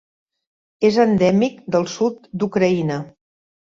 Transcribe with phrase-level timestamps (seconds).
[0.89, 3.03] És endèmic del sud d'Ucraïna.